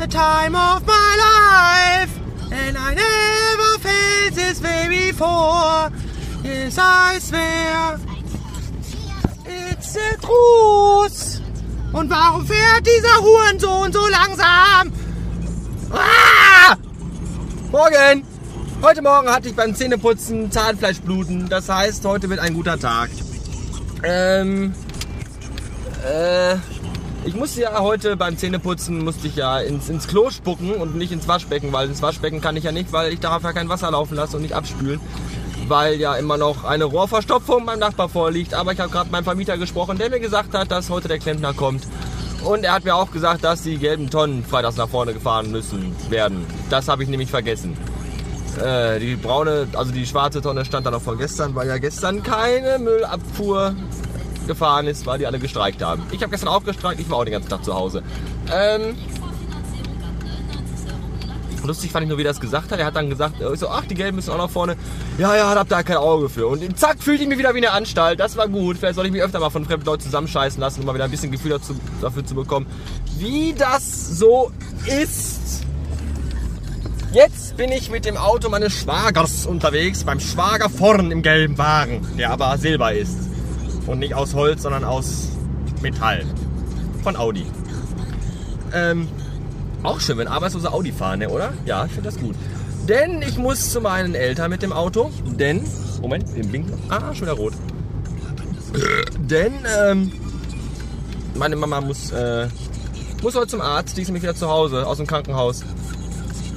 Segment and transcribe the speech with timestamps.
[0.00, 2.18] the time of my life,
[2.50, 5.90] and I never felt this way before.
[6.42, 8.00] Yes, I swear,
[9.44, 11.42] it's the truth.
[11.92, 14.90] Und warum fährt dieser Hurensohn so langsam?
[15.92, 16.76] Ah!
[17.70, 18.24] Morgen!
[18.80, 21.50] Heute Morgen hatte ich beim Zähneputzen Zahnfleischbluten.
[21.50, 23.10] Das heißt, heute wird ein guter Tag.
[24.02, 24.72] Ähm,
[26.02, 26.56] äh,
[27.24, 31.12] ich musste ja heute beim Zähneputzen musste ich ja ins, ins Klo spucken und nicht
[31.12, 33.90] ins Waschbecken, weil ins Waschbecken kann ich ja nicht, weil ich darf ja kein Wasser
[33.90, 35.00] laufen lassen und nicht abspülen,
[35.68, 38.54] weil ja immer noch eine Rohrverstopfung beim Nachbar vorliegt.
[38.54, 41.52] Aber ich habe gerade meinem Vermieter gesprochen, der mir gesagt hat, dass heute der Klempner
[41.52, 41.86] kommt.
[42.44, 45.94] Und er hat mir auch gesagt, dass die gelben Tonnen freitags nach vorne gefahren müssen
[46.08, 46.46] werden.
[46.70, 47.76] Das habe ich nämlich vergessen.
[48.58, 52.22] Äh, die braune, also die schwarze Tonne stand da noch von gestern, weil ja gestern
[52.22, 53.74] keine Müllabfuhr
[54.50, 56.02] gefahren ist, weil die alle gestreikt haben.
[56.10, 58.02] Ich habe gestern auch gestreikt, ich war auch den ganzen Tag zu Hause.
[58.52, 58.96] Ähm,
[61.64, 62.80] lustig fand ich nur, wie er das gesagt hat.
[62.80, 64.76] Er hat dann gesagt, äh, so, ach, die Gelben müssen auch nach vorne.
[65.18, 66.48] Ja, ja, hab da kein Auge für.
[66.48, 68.18] Und zack, fühlte ich mich wieder wie eine Anstalt.
[68.18, 68.76] Das war gut.
[68.76, 71.10] Vielleicht soll ich mich öfter mal von fremden Leuten zusammenscheißen lassen, um mal wieder ein
[71.12, 72.66] bisschen Gefühl dazu, dafür zu bekommen,
[73.18, 74.50] wie das so
[74.86, 75.64] ist.
[77.12, 82.06] Jetzt bin ich mit dem Auto meines Schwagers unterwegs, beim Schwager vorn im gelben Wagen,
[82.18, 83.29] der aber silber ist.
[83.86, 85.28] Und nicht aus Holz, sondern aus
[85.82, 86.24] Metall.
[87.02, 87.46] Von Audi.
[88.72, 89.08] Ähm,
[89.82, 91.52] auch schön, wenn arbeitslose Audi fahren, ne, oder?
[91.64, 92.36] Ja, ich finde das gut.
[92.88, 95.10] Denn ich muss zu meinen Eltern mit dem Auto.
[95.24, 95.64] Denn,
[96.02, 96.74] Moment, den Blinken.
[96.88, 97.54] Ah, schon wieder rot.
[99.18, 100.12] Denn, ähm,
[101.36, 102.48] meine Mama muss, äh,
[103.22, 103.96] muss heute zum Arzt.
[103.96, 105.62] Die ist nämlich wieder zu Hause, aus dem Krankenhaus.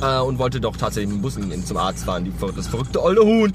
[0.02, 2.26] Äh, und wollte doch tatsächlich mit dem Bus zum Arzt fahren.
[2.26, 3.54] Die, das verrückte olle Huhn.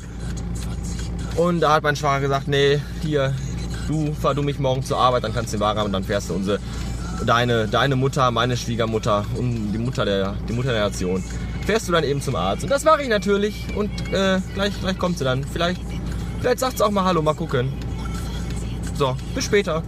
[1.37, 3.35] Und da hat mein Schwager gesagt, nee, hier,
[3.89, 6.05] du fahr du mich morgen zur Arbeit, dann kannst du den Wagen haben und dann
[6.05, 6.59] fährst du unsere,
[7.27, 11.25] deine, deine Mutter, meine Schwiegermutter und die Mutter der, die Mutter der Nation.
[11.67, 12.63] Fährst du dann eben zum Arzt.
[12.63, 13.67] Und das mache ich natürlich.
[13.77, 15.45] Und äh, gleich, gleich kommt sie dann.
[15.45, 15.81] Vielleicht,
[16.41, 17.73] vielleicht sagt sie auch mal Hallo, mal gucken.
[18.95, 19.83] So, bis später.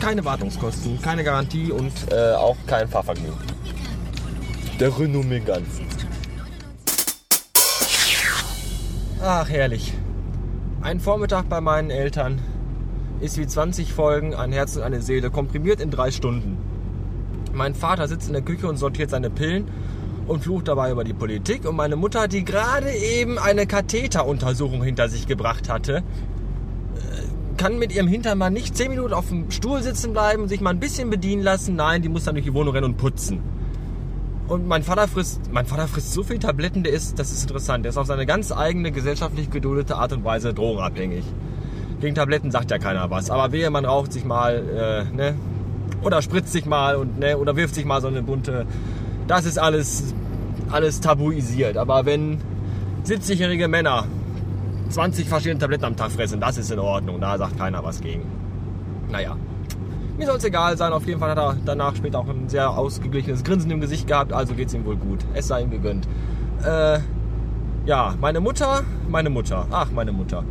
[0.00, 3.38] Keine Wartungskosten, keine Garantie und äh, auch kein Fahrvergnügen.
[4.80, 5.64] Der Renault Megane.
[9.20, 9.92] Ach, herrlich.
[10.88, 12.40] Ein Vormittag bei meinen Eltern
[13.20, 16.56] ist wie 20 Folgen Ein Herz und eine Seele, komprimiert in drei Stunden.
[17.52, 19.68] Mein Vater sitzt in der Küche und sortiert seine Pillen
[20.26, 21.68] und flucht dabei über die Politik.
[21.68, 27.94] Und meine Mutter, die gerade eben eine Katheteruntersuchung hinter sich gebracht hatte, äh, kann mit
[27.94, 31.10] ihrem Hintern mal nicht 10 Minuten auf dem Stuhl sitzen bleiben sich mal ein bisschen
[31.10, 31.76] bedienen lassen.
[31.76, 33.42] Nein, die muss dann durch die Wohnung rennen und putzen.
[34.48, 37.84] Und mein Vater frisst, mein Vater frisst so viel Tabletten, der ist, das ist interessant,
[37.84, 41.24] der ist auf seine ganz eigene gesellschaftlich geduldete Art und Weise drogenabhängig.
[42.00, 45.34] Gegen Tabletten sagt ja keiner was, aber wehe, man raucht sich mal, äh, ne,
[46.02, 48.66] oder spritzt sich mal und ne, oder wirft sich mal so eine bunte.
[49.26, 50.14] Das ist alles,
[50.70, 51.76] alles tabuisiert.
[51.76, 52.38] Aber wenn
[53.04, 54.06] 70-jährige Männer
[54.88, 57.20] 20 verschiedene Tabletten am Tag fressen, das ist in Ordnung.
[57.20, 58.22] Da sagt keiner was gegen.
[59.10, 59.36] Naja.
[60.18, 60.92] Mir soll es egal sein.
[60.92, 64.32] Auf jeden Fall hat er danach später auch ein sehr ausgeglichenes Grinsen im Gesicht gehabt.
[64.32, 65.20] Also geht es ihm wohl gut.
[65.32, 66.08] Es sei ihm gegönnt.
[66.64, 66.98] Äh,
[67.86, 69.66] ja, meine Mutter, meine Mutter.
[69.70, 70.42] Ach, meine Mutter.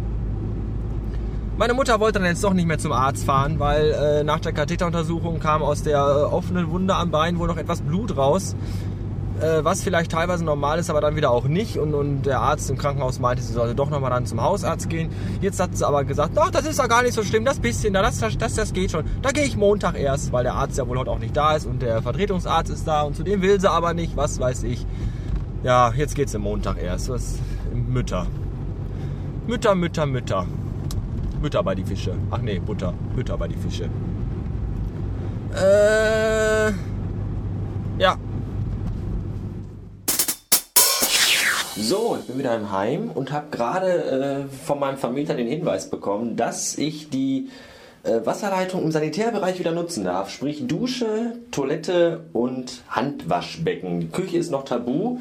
[1.58, 4.54] Meine Mutter wollte dann jetzt doch nicht mehr zum Arzt fahren, weil äh, nach der
[4.54, 8.56] Katheteruntersuchung kam aus der äh, offenen Wunde am Bein wohl noch etwas Blut raus.
[9.42, 11.78] Äh, was vielleicht teilweise normal ist, aber dann wieder auch nicht.
[11.78, 15.10] Und, und der Arzt im Krankenhaus meinte, sie sollte doch nochmal dann zum Hausarzt gehen.
[15.42, 17.94] Jetzt hat sie aber gesagt, ach, das ist doch gar nicht so schlimm, das bisschen
[17.94, 19.06] da, das, das, das geht schon.
[19.22, 21.68] Da gehe ich Montag erst, weil der Arzt ja wohl heute auch nicht da ist
[21.68, 24.86] und der Vertretungsarzt ist da und zu dem will sie aber nicht, was weiß ich.
[25.64, 27.10] Ja, jetzt geht's am Montag erst.
[27.10, 27.36] Was?
[27.74, 28.26] Mütter.
[29.46, 30.46] Mütter, Mütter, Mütter.
[31.42, 32.14] Mütter bei die Fische.
[32.32, 32.94] Ach nee, Butter.
[33.16, 33.90] Mütter bei die Fische.
[35.54, 36.72] Äh.
[38.00, 38.18] Ja.
[42.28, 46.78] Bin wieder im Heim und habe gerade äh, von meinem Vermieter den Hinweis bekommen, dass
[46.78, 47.50] ich die
[48.04, 50.30] äh, Wasserleitung im Sanitärbereich wieder nutzen darf.
[50.30, 54.02] Sprich Dusche, Toilette und Handwaschbecken.
[54.02, 55.20] Die Küche ist noch tabu.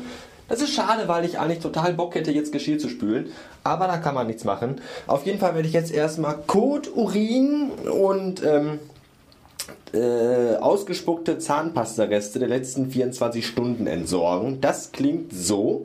[0.49, 3.27] Das ist schade, weil ich eigentlich total Bock hätte, jetzt Geschirr zu spülen.
[3.65, 4.81] Aber da kann man nichts machen.
[5.07, 8.79] Auf jeden Fall werde ich jetzt erstmal Kot, Urin und ähm,
[9.93, 14.61] äh, ausgespuckte Zahnpastareste der letzten 24 Stunden entsorgen.
[14.61, 15.85] Das klingt so.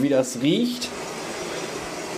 [0.00, 0.88] Wie das riecht,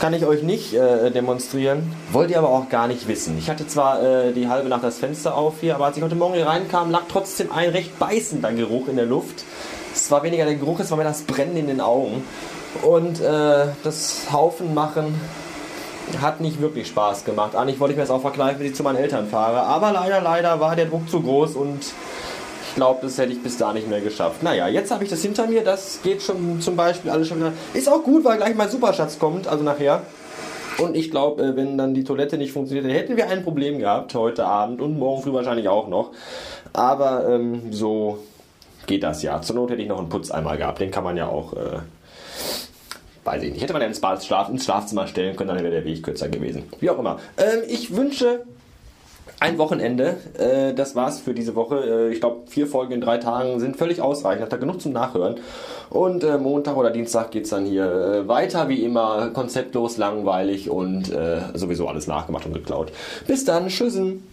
[0.01, 1.95] kann ich euch nicht äh, demonstrieren.
[2.11, 3.39] Wollt ihr aber auch gar nicht wissen.
[3.39, 6.15] Ich hatte zwar äh, die halbe Nacht das Fenster auf hier, aber als ich heute
[6.15, 9.45] Morgen hier reinkam, lag trotzdem ein recht beißender Geruch in der Luft.
[9.95, 12.25] Es war weniger der Geruch, es war mehr das Brennen in den Augen.
[12.83, 15.21] Und äh, das Haufen machen
[16.21, 17.55] hat nicht wirklich Spaß gemacht.
[17.55, 19.61] Eigentlich wollte ich mir das auch verkneifen, wenn ich zu meinen Eltern fahre.
[19.61, 21.81] Aber leider, leider war der Druck zu groß und
[22.73, 24.43] ich glaube, das hätte ich bis da nicht mehr geschafft.
[24.43, 25.63] Naja, jetzt habe ich das hinter mir.
[25.63, 27.53] Das geht schon zum Beispiel alles schon wieder.
[27.75, 30.01] Ist auch gut, weil gleich mein Superschatz kommt, also nachher.
[30.79, 33.79] Und ich glaube, äh, wenn dann die Toilette nicht funktioniert, dann hätten wir ein Problem
[33.79, 36.13] gehabt heute Abend und morgen früh wahrscheinlich auch noch.
[36.73, 38.21] Aber ähm, so
[38.87, 39.43] geht das ja.
[39.43, 40.81] Zur Not hätte ich noch einen Putzeimer gehabt.
[40.81, 41.81] Den kann man ja auch, äh,
[43.25, 45.85] weiß ich nicht, hätte man ja ins, Bad, ins Schlafzimmer stellen können, dann wäre der
[45.85, 46.65] Weg kürzer gewesen.
[46.81, 47.19] Wie auch immer.
[47.37, 48.47] Ähm, ich wünsche
[49.41, 50.17] ein Wochenende.
[50.39, 52.09] Äh, das war's für diese Woche.
[52.09, 54.43] Äh, ich glaube, vier Folgen in drei Tagen sind völlig ausreichend.
[54.43, 55.37] Hat da genug zum Nachhören.
[55.91, 59.31] Und äh, Montag oder Dienstag geht's dann hier äh, weiter, wie immer.
[59.31, 62.93] Konzeptlos, langweilig und äh, sowieso alles nachgemacht und geklaut.
[63.27, 63.69] Bis dann.
[63.69, 64.32] Tschüssen.